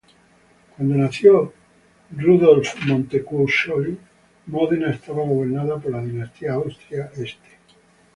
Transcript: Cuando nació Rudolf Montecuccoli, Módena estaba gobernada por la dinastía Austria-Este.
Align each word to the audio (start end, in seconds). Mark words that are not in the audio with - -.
Cuando 0.75 0.95
nació 0.95 1.53
Rudolf 2.09 2.73
Montecuccoli, 2.87 3.95
Módena 4.47 4.89
estaba 4.89 5.21
gobernada 5.21 5.77
por 5.77 5.91
la 5.91 6.01
dinastía 6.01 6.53
Austria-Este. 6.53 7.49